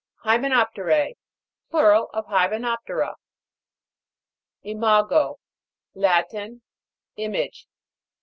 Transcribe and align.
HYMENOP'TERA. 0.23 1.11
Plural 1.69 2.09
of 2.11 2.25
Hyme 2.25 2.59
noptera. 2.63 3.13
IMA'GO. 4.65 5.37
Latin. 5.93 6.63
Image. 7.17 7.67